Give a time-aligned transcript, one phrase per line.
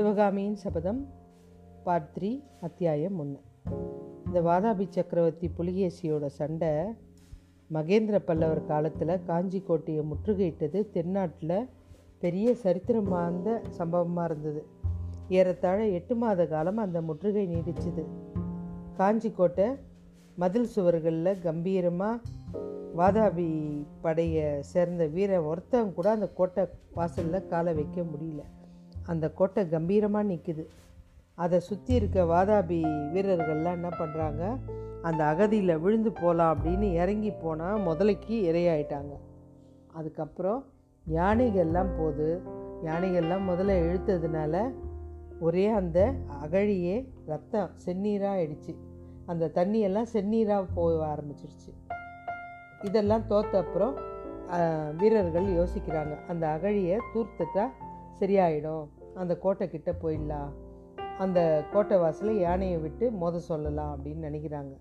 [0.00, 1.00] சிவகாமியின் சபதம்
[1.84, 3.40] part three அத்தியாயம் ஒன்று
[4.26, 6.70] இந்த வாதாபி சக்கரவர்த்தி புலிகேசியோட சண்டை
[7.70, 11.68] மகேந்திர பல்லவர் காலத்தில் காஞ்சி கோட்டையை முற்றுகையிட்டது தென்னாட்டில்
[12.18, 14.62] பெரிய சரித்திரம் வாய்ந்த சம்பவமாக இருந்தது.
[15.28, 18.04] ஏறத்தாழ எட்டு மாத காலம் அந்த முற்றுகை நீடிச்சுது.
[18.96, 19.68] காஞ்சி கோட்டை
[20.36, 22.20] மதில் சுவர்களில் கம்பீரமாக
[22.96, 23.50] வாதாபி
[24.00, 26.64] படையை சேர்ந்த வீரன் ஒருத்தன் கூட அந்த கோட்டை
[26.94, 28.42] வாசலில் காலை வைக்க முடியல.
[29.12, 30.64] அந்த கோட்டை கம்பீரமாக நிற்குது
[31.44, 32.78] அதை சுற்றி இருக்க வாதாபி
[33.14, 34.42] வீரர்கள்லாம் என்ன பண்ணுறாங்க
[35.08, 39.14] அந்த அகதியில் விழுந்து போகலாம் அப்படின்னு இறங்கி போனால் முதலைக்கு இரையாயிட்டாங்க.
[39.98, 40.60] அதுக்கப்புறம்
[41.04, 42.26] யானைகள்லாம் போது
[42.88, 44.54] யானைகள்லாம் முதல்ல இழுத்ததுனால
[45.46, 45.98] ஒரே அந்த
[46.44, 46.96] அகழியே
[47.30, 48.72] ரத்தம் செந்நீராக ஆயிடுச்சு.
[49.30, 51.70] அந்த தண்ணியெல்லாம் செந்நீராக போக ஆரம்பிச்சிருச்சு.
[52.88, 53.94] இதெல்லாம் தோத்த அப்புறம்
[55.00, 56.14] வீரர்கள் யோசிக்கிறாங்க.
[56.30, 57.66] அந்த அகழியை தூர்த்துட்டா
[58.20, 58.86] சரியாயிடும்.
[59.14, 60.50] அந்த கோட்டை கிட்ட போயிடலாம்.
[61.18, 64.72] அந்த கோட்டை வாசலை யானையை விட்டு மோத சொல்லலாம் அப்படின்னு நினைக்கிறாங்க.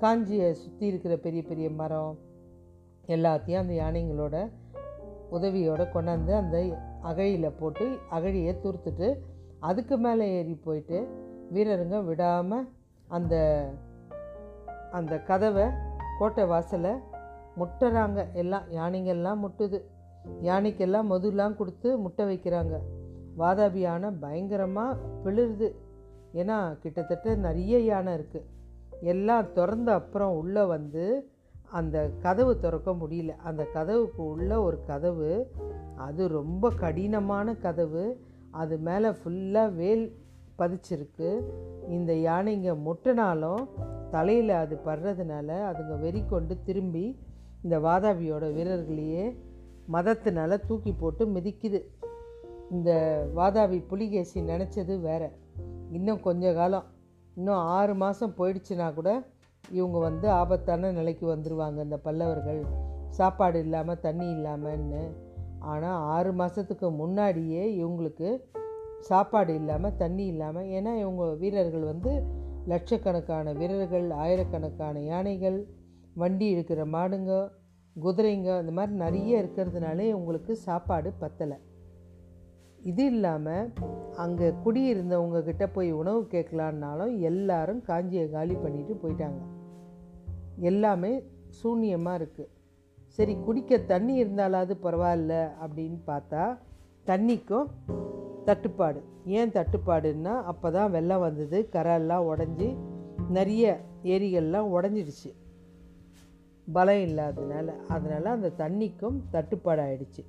[0.00, 2.18] காஞ்சியை சுற்றி இருக்கிற பெரிய பெரிய மரம்
[3.06, 4.50] எல்லாத்தையும் அந்த யானைங்களோட
[5.30, 9.18] உதவியோடு கொண்டாந்து அந்த அகழியில் போட்டு அகழியை துருத்துட்டு
[9.60, 11.08] அதுக்கு மேலே ஏறி போயிட்டு
[11.52, 12.68] வீரருங்க விடாமல்
[13.08, 13.34] அந்த
[14.90, 15.64] அந்த கதவை
[16.18, 16.90] கோட்டை வாசலை
[17.56, 18.32] முட்டுறாங்க.
[18.32, 19.82] எல்லாம் யானைங்கெல்லாம் முட்டுது.
[20.42, 22.80] யானைக்கெல்லாம் மதுலாம் கொடுத்து முட்டை வைக்கிறாங்க.
[23.38, 25.68] வாதாபி யானை பயங்கரமாக பிளிருது.
[26.34, 28.50] ஏன்னா கிட்டத்தட்ட நிறைய யானை இருக்குது
[29.00, 31.04] எல்லாம் திறந்த அப்புறம் உள்ளே வந்து
[31.78, 33.32] அந்த கதவு திறக்க முடியல.
[33.48, 35.30] அந்த கதவுக்கு உள்ள ஒரு கதவு
[35.96, 38.04] அது ரொம்ப கடினமான கதவு.
[38.50, 40.04] அது மேலே ஃபுல்லாக வேல்
[40.58, 41.30] பதிச்சிருக்கு.
[41.88, 43.62] இந்த யானைங்க முட்டினாலும்
[44.10, 47.06] தலையில் அது படுறதுனால அதுங்க வெறி கொண்டு திரும்பி
[47.62, 49.24] இந்த வாதாபியோட வீரர்களையே
[49.92, 51.80] மதத்தினால தூக்கி போட்டு மிதிக்குது.
[52.70, 52.90] இந்த
[53.36, 55.30] வாதாபி புலிகேசி நினச்சது வேற.
[55.92, 56.84] இன்னும் கொஞ்ச காலம்
[57.36, 59.26] இன்னும் ஆறு மாதம் போயிடுச்சுன்னா கூட
[59.70, 62.64] இவங்க வந்து ஆபத்தான நிலைக்கு வந்துடுவாங்க இந்த பல்லவர்கள்.
[63.08, 65.02] சாப்பாடு இல்லாமல் தண்ணி இல்லாமல்னு
[65.60, 68.44] ஆனால் ஆறு மாதத்துக்கு முன்னாடியே இவங்களுக்கு
[69.00, 72.22] சாப்பாடு இல்லாமல் தண்ணி இல்லாமல் ஏன்னா இவங்க வீரர்கள் வந்து
[72.66, 75.66] லட்சக்கணக்கான வீரர்கள் ஆயிரக்கணக்கான யானைகள்
[76.14, 77.50] வண்டி இழுக்கிற மாடுங்க
[78.02, 81.56] குதிரைங்க இந்த மாதிரி நிறைய இருக்கிறதுனாலே இவங்களுக்கு சாப்பாடு பத்தலை.
[82.90, 83.68] இது இல்லாமல்
[84.22, 89.40] அங்கே குடியிருந்தவங்க கிட்ட போய் உணவு கேட்கலான்னாலும் எல்லாரும் காஞ்சியை காலி பண்ணிட்டு போயிட்டாங்க.
[90.70, 91.12] எல்லாமே
[91.58, 92.50] சூன்யமாக இருக்குது
[93.18, 95.34] சரி குடிக்க தண்ணி இருந்தாலாவது பரவாயில்ல
[95.64, 96.44] அப்படின்னு பார்த்தா
[97.10, 97.70] தண்ணிக்கும்
[98.44, 99.00] தட்டுப்பாடு.
[99.38, 102.68] ஏன் தட்டுப்பாடுன்னா அப்போ தான் வெள்ளம் வந்தது கரெல்லாம் உடஞ்சி
[103.36, 103.64] நிறைய
[104.14, 105.30] ஏரிகள்லாம் உடஞ்சிடுச்சு.
[106.68, 107.68] பலம் இல்லாததுனால.
[107.88, 110.22] அதனால் அந்த தண்ணிக்கும் தட்டுப்பாடு ஆயிடுச்சு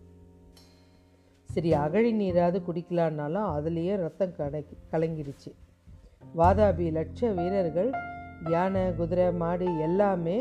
[1.55, 5.51] சரி அகழி நீராவது குடிக்கலான்னாலும் அதுலேயே ரத்தம் கலக்கி கலங்கிடுச்சு.
[6.39, 7.91] வாதாபி லட்ச வீரர்கள்
[8.53, 10.37] யானை குதிரை மாடு எல்லாமே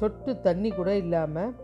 [0.00, 1.54] சொட்டு தண்ணி கூட இல்லாமல்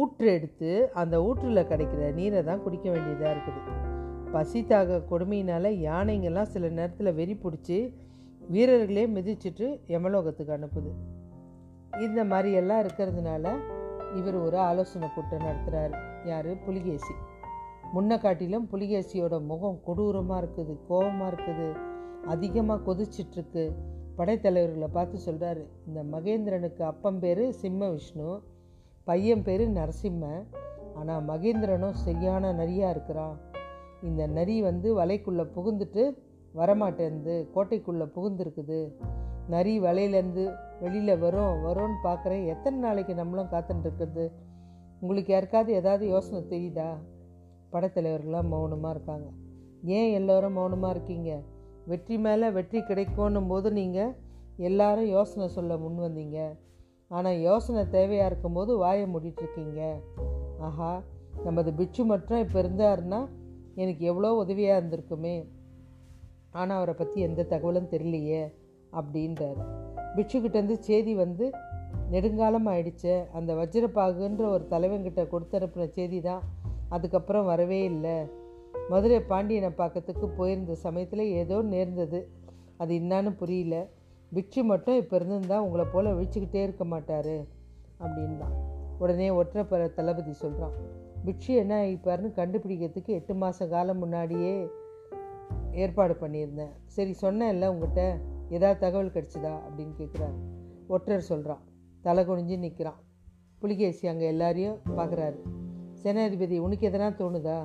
[0.00, 0.70] ஊற்று எடுத்து
[1.00, 3.60] அந்த ஊற்றில் கிடைக்கிற நீரை தான் குடிக்க வேண்டியதாக இருக்குது.
[4.34, 7.78] பசி தாக கொடுமையினால் யானைங்கெல்லாம் சில நேரத்தில் வெறி பிடிச்சி
[8.54, 10.92] வீரர்களே மிதிச்சிட்டு யமலோகத்துக்கு அனுப்புது.
[12.06, 13.52] இந்த மாதிரியெல்லாம் இருக்கிறதுனால
[14.18, 15.96] இவர் ஒரு ஆலோசனை கூட்டம் நடத்துகிறாரு
[16.30, 16.50] யார்?
[16.66, 17.14] புலிகேசி.
[17.94, 21.68] முன்ன காட்டிலும் புலிகேசியோட முகம் கொடூரமாக இருக்குது கோபமாக இருக்குது
[22.34, 23.64] அதிகமாக கொதிச்சிட்ருக்கு.
[24.18, 28.28] படைத்தலைவர்களை பார்த்து சொல்கிறாரு இந்த மகேந்திரனுக்கு அப்பன் பேர் சிம்ம விஷ்ணு
[29.08, 30.24] பையன் பேர் நரசிம்ம
[31.00, 33.36] ஆனால் மகேந்திரனும் சரியான நரியாக இருக்கிறான்.
[34.08, 36.04] இந்த நரி வந்து வலைக்குள்ளே புகுந்துட்டு
[36.54, 38.80] வரமாட்டேன்து கோட்டைக்குள்ளே புகுந்துருக்குது.
[39.54, 40.44] நரி வலையிலேருந்து
[40.84, 44.24] வெளியில் வரும் வரும்னு பார்க்குறேன் எத்தனை நாளைக்கு நம்மளும் காத்துட்டுருக்குது
[45.00, 46.90] உங்களுக்கு யாருக்காவது ஏதாவது யோசனை தெரியுதா?
[47.72, 49.28] படைத்தலைவர்கள்லாம் மௌனமாக இருக்காங்க.
[49.96, 51.30] ஏன் எல்லோரும் மௌனமாக இருக்கீங்க?
[51.86, 54.12] வெற்றி மேலே வெற்றி கிடைக்கும்னும் போது நீங்கள்
[54.56, 56.38] எல்லாரும் யோசனை சொல்ல முன் வந்தீங்க.
[57.08, 59.80] ஆனால் யோசனை தேவையாக இருக்கும்போது வாயை மூடிட்டுருக்கீங்க.
[60.60, 60.92] ஆஹா
[61.44, 63.20] நமது பிட்சு மட்டும் இப்போ இருந்தாருன்னா
[63.74, 65.36] எனக்கு எவ்வளோ உதவியாக இருந்திருக்குமே.
[66.50, 68.42] ஆனால் அவரை பற்றி எந்த தகவலும் தெரியலையே
[68.92, 69.60] அப்படின்றார்.
[70.16, 71.46] பிட்சுக்கிட்டேருந்து செய்தி வந்து
[72.12, 76.42] நெடுங்காலம் ஆயிடுச்சு அந்த வஜ்ரபாகுன்ற ஒரு தலைவன்கிட்ட கொடுத்தனுப்பின செய்தி தான்
[76.88, 78.16] அதுக்கப்புறம் வரவே இல்லை.
[78.90, 82.20] மதுரை பாண்டியனை பார்க்கறதுக்கு போயிருந்த சமயத்தில் ஏதோ நேர்ந்தது.
[82.76, 83.76] அது என்னான்னு புரியல.
[84.32, 87.36] பிட்சு மட்டும் இப்போ இருந்திருந்தால் உங்களை போல் விழிச்சுக்கிட்டே இருக்க மாட்டார்
[88.04, 88.54] அப்படின்னா தான்
[89.02, 90.74] உடனே ஒற்றைப்பற தளபதி சொல்கிறான்
[91.24, 94.54] பிட்சு என்ன ஆகிப்பாருன்னு கண்டுபிடிக்கிறதுக்கு எட்டு மாத காலம் முன்னாடியே
[95.82, 96.72] ஏற்பாடு பண்ணியிருந்தேன்.
[96.96, 98.02] சரி சொன்னேன்ல உங்கள்கிட்ட
[98.54, 100.38] ஏதாவது தகவல் கிடச்சிதா அப்படின்னு கேட்குறாரு.
[100.88, 101.62] ஒற்றர் சொல்கிறான்
[102.06, 103.00] தலை குனிஞ்சு நிற்கிறான்
[103.60, 105.38] புலிகேசி அங்கே எல்லாரையும் பார்க்குறாரு.
[106.02, 107.58] சேனாதிபதி உனக்கு எதனா தோணுதா?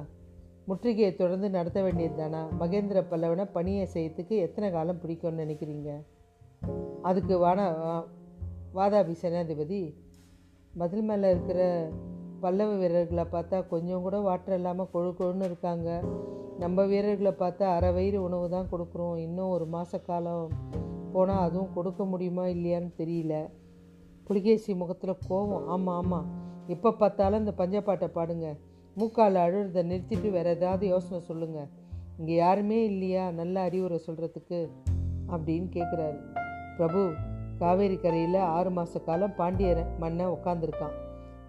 [0.68, 5.89] முற்றுகையை தொடர்ந்து நடத்த வேண்டியது தானா மகேந்திர பல்லவனை பணியை செய்யறதுக்கு எத்தனை காலம் பிடிக்கும்னு நினைக்கிறீங்க?
[7.01, 7.65] அதுக்கு வானா
[8.75, 9.81] வாதாபி சேனாதிபதி
[10.74, 11.62] மதில் மேலே இருக்கிற
[12.44, 15.89] பல்லவ வீரர்களை பார்த்தா கொஞ்சம் கூட வாட்டர் இல்லாமல் கொழு கொழுன்னு இருக்காங்க.
[16.57, 19.15] நம்ம வீரர்களை பார்த்தா அரை வயிறு உணவு தான் கொடுக்குறோம்.
[19.18, 20.53] இன்னும் ஒரு மாத காலம்
[21.13, 23.50] போனால் அதுவும் கொடுக்க முடியுமா இல்லையான்னு தெரியல.
[24.27, 25.68] புலிகேசி முகத்தில் கோவம்.
[25.68, 26.27] ஆமாம் ஆமாம்
[26.68, 28.47] எப்போ பார்த்தாலும் இந்த பஞ்சப்பாட்டை பாடுங்க.
[28.95, 31.69] மூக்கால் அழுறதை நிறுத்திட்டு வேறு ஏதாவது யோசனை சொல்லுங்கள்
[32.19, 33.31] இங்கே யாருமே இல்லையா?
[33.31, 34.59] நல்ல அறிவுரை சொல்கிறதுக்கு
[35.31, 36.19] அப்படின்னு கேட்குறாரு
[36.77, 37.01] பிரபு
[37.59, 40.95] காவேரி கரையில் ஆறு மாத காலம் பாண்டியர் மன்னன் உட்காந்துருக்கான்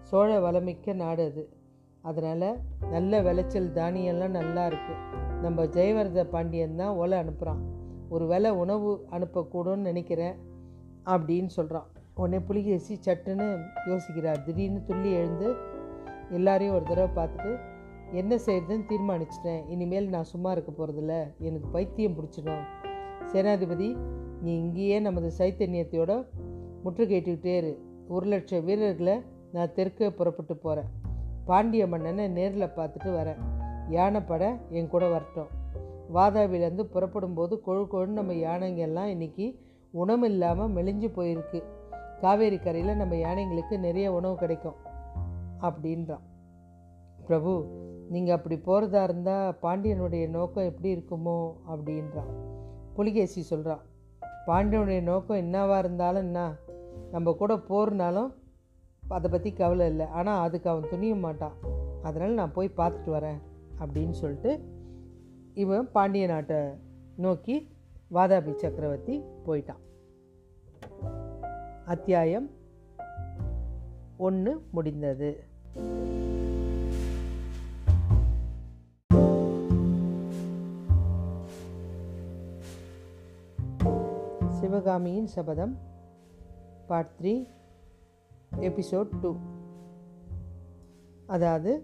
[0.09, 1.43] சோழ வளமிக்க நாடு அது.
[2.01, 2.47] அதனால்
[2.89, 7.61] நல்ல விளைச்சல் தானியம்லாம் நல்லா இருக்குது நம்ம ஜெயவரத பாண்டியன் தான் ஒலை அனுப்புகிறான்
[8.09, 10.37] ஒரு வேலை உணவு அனுப்பக்கூடும்னு நினைக்கிறேன்
[11.05, 13.47] அப்படின்னு சொல்கிறான் உடனே புலிகேசி சட்டுன்னு
[13.89, 14.43] யோசிக்கிறார்.
[14.43, 15.49] திடீர்னு துள்ளி எழுந்து
[16.29, 17.51] எல்லாரையும் ஒரு தடவை பார்த்துட்டு
[18.11, 19.61] என்ன செய்யறதுன்னு தீர்மானிச்சிட்டேன்.
[19.67, 22.63] இனிமேல் நான் சும்மா இருக்க போகிறதில்ல எனக்கு பைத்தியம் பிடிச்சிடும்.
[23.33, 23.89] சேனாதிபதி
[24.41, 26.11] நீ இங்கேயே நமது சைத்தன்யத்தையோட
[26.83, 27.73] முற்றுகையிட்டுக்கிட்டே இரு.
[28.07, 29.15] ஒரு லட்சம் வீரர்களை
[29.53, 30.89] நான் தெற்கே புறப்பட்டு போகிறேன்
[31.45, 33.39] பாண்டிய மன்னனை நேரில் பார்த்துட்டு வரேன்.
[33.89, 35.49] யானைப்படை என் கூட வரட்டும்.
[36.13, 39.59] வாதாபிலேருந்து புறப்படும் போது கொழு கொழுன்னு நம்ம யானைங்கெல்லாம் இன்றைக்கி இன்னைக்கு
[39.91, 41.63] உணவு இல்லாமல் மெலிஞ்சு போயிருக்கு.
[42.21, 44.75] காவேரி கரையில் நம்ம யானைங்களுக்கு நிறைய உணவு கிடைக்கும்
[45.61, 46.25] அப்படின்றான்.
[47.25, 47.51] பிரபு
[48.09, 52.31] நீங்கள் அப்படி போகிறதா இருந்தால் பாண்டியனுடைய நோக்கம் எப்படி இருக்குமோ அப்படின்றான்.
[52.93, 53.79] புலிகேசி சொல்கிறான்
[54.47, 56.55] பாண்டியனுடைய நோக்கம் என்னவாக இருந்தாலும் என்ன?
[57.11, 58.31] நம்ம கூட போர்னாலும்
[59.17, 60.05] அதை பற்றி கவலை இல்லை.
[60.19, 61.55] ஆனால் அதுக்கு அவன் துணிய மாட்டான்.
[62.07, 63.39] அதனால் நான் போய் பார்த்துட்டு வரேன்
[63.81, 64.51] அப்படின்னு சொல்லிட்டு
[65.63, 66.59] இவன் பாண்டிய நாட்டை
[67.25, 67.55] நோக்கி
[68.15, 69.15] வாதாபி சக்கரவர்த்தி
[69.45, 69.81] போயிட்டான்.
[71.93, 72.49] அத்தியாயம்
[74.27, 75.31] ஒன்று முடிந்தது.
[84.59, 85.73] சிவகாமியின் சபதம்
[86.89, 87.33] பார்ட் த்ரீ.
[88.61, 89.35] எபிசோட் டூ
[91.27, 91.83] அதாவது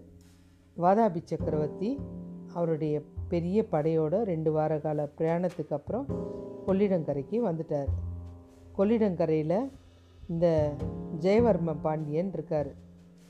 [0.76, 1.98] வாதாபி சக்கரவர்த்தி
[2.54, 6.06] அவருடைய பெரிய படையோட ரெண்டு வார கால பிரயாணத்துக்கு அப்புறம்
[6.66, 7.88] கொள்ளிடங்கரைக்கு வந்துட்டார்.
[8.78, 9.70] கொள்ளிடங்கரையில்
[10.28, 10.72] இந்த
[11.20, 12.74] ஜெயவர்ம பாண்டியன் இருக்கார்.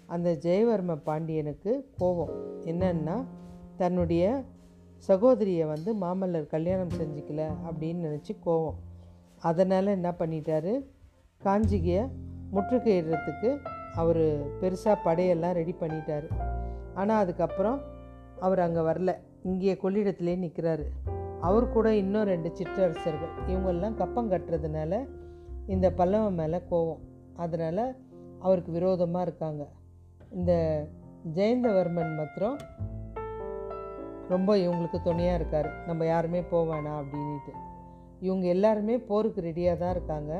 [0.06, 2.62] அந்த ஜெயவர்ம பாண்டியனுக்கு கோபம்.
[2.64, 3.24] என்னன்னா
[3.76, 4.44] தன்னுடைய
[4.96, 8.78] சகோதரியை வந்து மாமல்லர் கல்யாணம் செஞ்சுக்கல அப்படின்னு நினச்சி கோவம்
[9.38, 10.84] அதனால் என்ன பண்ணிட்டாரு?
[11.44, 12.08] காஞ்சிகையை
[12.54, 13.50] முற்றுகையிடுறதுக்கு
[13.94, 14.24] அவர்
[14.60, 16.26] பெருசாக படையெல்லாம் ரெடி பண்ணிட்டார்.
[16.94, 17.78] ஆனால் அதுக்கப்புறம்
[18.40, 19.12] அவர் அங்கே வரல.
[19.42, 20.86] இங்கே கொள்ளிடத்துலேயே நிற்கிறாரு
[21.40, 24.92] அவர் கூட இன்னும் ரெண்டு சிற்றரசர்கள் இவங்கெல்லாம் கப்பம் கட்டுறதுனால
[25.66, 27.02] இந்த பல்லவன் மேலே கோவம்.
[27.36, 27.84] அதனால்
[28.38, 29.62] அவருக்கு விரோதமாக இருக்காங்க.
[30.38, 30.52] இந்த
[31.36, 32.58] ஜெயந்தவர்மன் மாத்திரம்
[34.28, 35.68] ரொம்ப இவங்களுக்கு துணையாக இருக்கார்.
[35.86, 37.52] நம்ம யாருமே போவேணா வேணாம் அப்படின்ட்டு
[38.26, 40.32] இவங்க எல்லாருமே போருக்கு ரெடியாக தான் இருக்காங்க.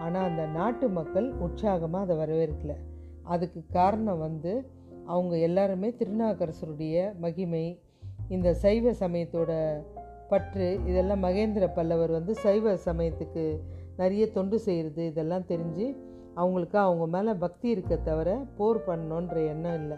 [0.00, 2.74] ஆனால் அந்த நாட்டு மக்கள் உற்சாகமாக அதை வரவேற்கல.
[3.22, 4.70] அதுக்கு காரணம் வந்து
[5.06, 7.80] அவங்க எல்லாருமே திருநாகரசருடைய மகிமை
[8.28, 9.82] இந்த சைவ சமயத்தோட
[10.28, 13.60] பற்று இதெல்லாம் மகேந்திர பல்லவர் வந்து சைவ சமயத்துக்கு
[13.96, 15.96] நிறைய தொண்டு செய்கிறது இதெல்லாம் தெரிஞ்சு
[16.34, 19.96] அவங்களுக்கு அவங்க மேலே பக்தி இருக்க தவிர போர் பண்ணணுன்ற எண்ணம் இல்லை.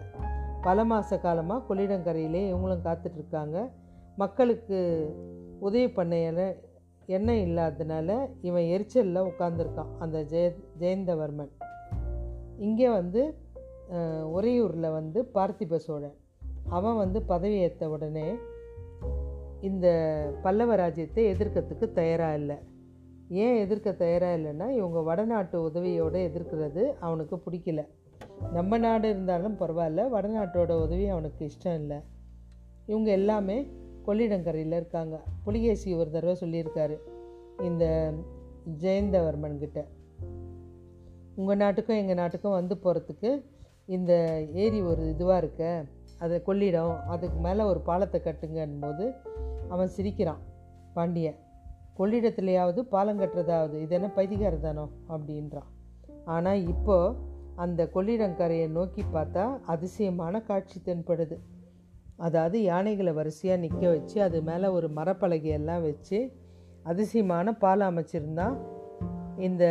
[0.63, 3.71] பல மாத காலமாக கொள்ளிடங்கரையிலே இவங்களும் காத்துட்ருக்காங்க
[4.17, 4.79] மக்களுக்கு
[5.59, 6.15] உதவி பண்ண
[7.07, 11.51] எண்ணெய் எண்ணம் இல்லாததுனால இவன் எரிச்சலில் உட்காந்துருக்கான் அந்த ஜெய ஜெயந்தவர்மன்.
[12.59, 13.37] இங்கே வந்து
[13.91, 16.15] அஹ், உறையூரில் வந்து பார்த்திப சோழன்.
[16.69, 18.35] அவன் வந்து பதவி ஏற்ற உடனே
[19.61, 19.87] இந்த
[20.43, 22.57] பல்லவ ராஜ்யத்தை எதிர்க்கிறதுக்கு தயாராக இல்லை.
[23.29, 27.83] ஏன் எதிர்க்க தயாராக இல்லைன்னா இவங்க வடநாட்டு உதவியோடு எதிர்க்கிறது அவனுக்கு பிடிக்கல.
[28.53, 32.01] நம்ம நாடு இருந்தாலும் பரவாயில்ல வடநாட்டோட உதவி அவனுக்கு இஷ்டம் இல்லை.
[32.87, 33.67] இவங்க எல்லாமே
[34.07, 35.17] கொள்ளிடங்கரையில் இருக்காங்க.
[35.45, 36.97] புலிகேசி ஒரு தடவை சொல்லியிருக்காரு
[37.63, 37.85] இந்த
[38.83, 39.81] ஜெயந்தவர்மன்கிட்ட
[41.37, 43.31] உங்கள் நாட்டுக்கும் எங்கள் நாட்டுக்கும் வந்து போகிறதுக்கு
[43.87, 44.13] இந்த
[44.65, 45.85] ஏரி ஒரு இதுவாக இருக்க
[46.19, 49.05] அது கொள்ளிடம் அதுக்கு மேலே ஒரு பாலத்தை கட்டுங்கன்னும் போது
[49.69, 50.43] அவன் சிரிக்கிறான்.
[50.95, 51.39] பாண்டியன்
[51.99, 55.69] கொள்ளிடத்துலையாவது பாலம் கட்டுறதாவது இது என்ன பைத்தியக்காரதானோ அப்படின்றான்.
[56.25, 57.15] ஆனால் இப்போ
[57.57, 61.37] அந்த கொள்ளிடங்கரையை நோக்கி பார்த்தா அதிசயமான காட்சி தென்படுது.
[62.23, 66.33] அதாவது யானைகளை வரிசையாக நிற்க வச்சு அது மேலே ஒரு மரப்பலகையெல்லாம் வச்சு
[66.83, 68.57] அதிசயமான பாலம் அமைச்சிருந்தான்
[69.39, 69.65] இந்த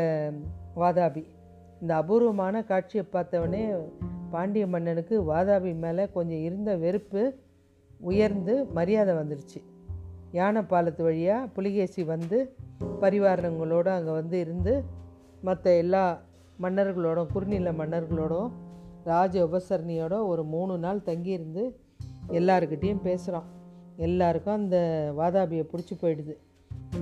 [0.75, 1.23] வாதாபி.
[1.81, 3.63] இந்த அபூர்வமான காட்சியை பார்த்தவொடனே
[4.31, 7.37] பாண்டிய மன்னனுக்கு வாதாபி மேலே கொஞ்சம் இருந்த வெறுப்பு
[8.01, 9.59] உயர்ந்து மரியாதை வந்துடுச்சு
[10.31, 12.37] யானை பாலத்து வழியாக புலிகேசி வந்து
[13.01, 14.83] பரிவாரங்களோடு அங்கே வந்து இருந்து
[15.41, 16.03] மற்ற எல்லா
[16.61, 18.49] மன்னர்களோடும் குறுநில மன்னர்களோடும்
[19.03, 21.63] ராஜ உபசரணியோட ஒரு மூணு நாள் தங்கியிருந்து
[22.39, 23.49] எல்லாருக்கிட்டேயும் பேசுகிறான்
[24.05, 24.77] எல்லாருக்கும் அந்த
[25.19, 26.33] வாதாபியை பிடிச்சி போயிடுது.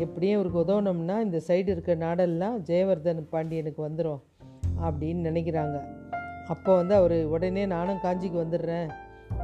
[0.05, 4.21] எப்படியும் இவருக்கு உதவணும்னா இந்த சைடு இருக்க நாடெல்லாம் ஜெயவர்தன் பாண்டியனுக்கு வந்துடும்
[4.87, 5.77] அப்படின்னு நினைக்கிறாங்க.
[6.53, 8.89] அப்போ வந்து அவர் உடனே நானும் காஞ்சிக்கு வந்துடுறேன்.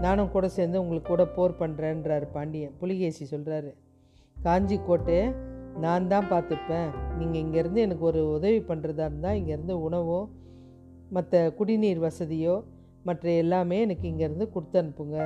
[0.05, 2.73] நானும் கூட சேர்ந்து உங்களுக்கு கூட போர் பண்ணுறேன்றார் பாண்டியன்.
[2.81, 3.71] புலிகேசி சொல்கிறாரு
[4.45, 5.25] காஞ்சி கோட்டையை
[5.83, 6.89] நான் தான் பார்த்துப்பேன்.
[7.19, 10.19] நீங்கள் இங்கேருந்து எனக்கு ஒரு உதவி பண்ணுறதா இருந்தால் இங்கேருந்து உணவோ
[11.17, 12.55] மற்ற குடிநீர் வசதியோ
[13.07, 15.17] மற்ற எல்லாமே எனக்கு இங்கேருந்து கொடுத்து அனுப்புங்க.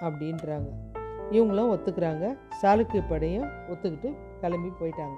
[0.00, 0.68] அப்படின்றாங்க.
[1.30, 2.38] இவங்களும் ஒத்துக்கிறாங்க.
[2.62, 5.14] சாளுக்கிய படையும் ஒத்துக்கிட்டு கிளம்பி போயிட்டாங்க.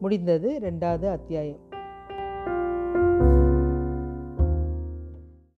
[0.00, 1.68] முடிந்தது ரெண்டாவது அத்தியாயம்.